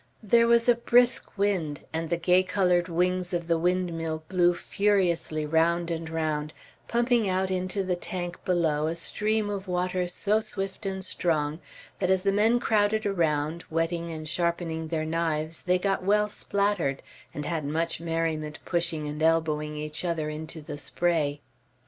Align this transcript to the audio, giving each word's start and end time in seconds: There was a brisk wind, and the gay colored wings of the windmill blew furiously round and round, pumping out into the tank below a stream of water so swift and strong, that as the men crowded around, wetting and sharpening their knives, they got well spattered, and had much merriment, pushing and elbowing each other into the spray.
There 0.23 0.47
was 0.47 0.67
a 0.67 0.73
brisk 0.73 1.37
wind, 1.37 1.81
and 1.93 2.09
the 2.09 2.17
gay 2.17 2.41
colored 2.41 2.87
wings 2.89 3.35
of 3.35 3.45
the 3.45 3.59
windmill 3.59 4.23
blew 4.29 4.55
furiously 4.55 5.45
round 5.45 5.91
and 5.91 6.09
round, 6.09 6.53
pumping 6.87 7.29
out 7.29 7.51
into 7.51 7.83
the 7.83 7.95
tank 7.95 8.43
below 8.43 8.87
a 8.87 8.95
stream 8.95 9.47
of 9.47 9.67
water 9.67 10.07
so 10.07 10.39
swift 10.39 10.87
and 10.87 11.05
strong, 11.05 11.59
that 11.99 12.09
as 12.09 12.23
the 12.23 12.33
men 12.33 12.59
crowded 12.59 13.05
around, 13.05 13.63
wetting 13.69 14.09
and 14.11 14.27
sharpening 14.27 14.87
their 14.87 15.05
knives, 15.05 15.61
they 15.61 15.77
got 15.77 16.03
well 16.03 16.29
spattered, 16.31 17.03
and 17.31 17.45
had 17.45 17.63
much 17.63 17.99
merriment, 18.01 18.57
pushing 18.65 19.05
and 19.07 19.21
elbowing 19.21 19.77
each 19.77 20.03
other 20.03 20.29
into 20.29 20.61
the 20.61 20.79
spray. 20.79 21.41